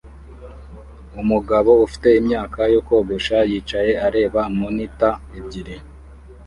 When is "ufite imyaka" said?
1.85-2.59